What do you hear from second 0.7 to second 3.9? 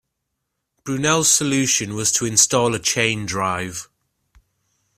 Brunel's solution was to install a chain drive.